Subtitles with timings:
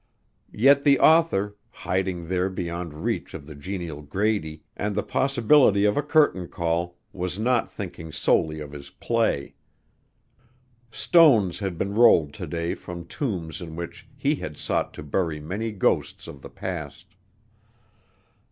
[0.55, 5.95] Yet the author, hiding there beyond reach of the genial Grady, and the possibility of
[5.95, 9.53] a curtain call, was not thinking solely of his play.
[10.89, 15.39] Stones had been rolled to day from tombs in which he had sought to bury
[15.39, 17.13] many ghosts of the past.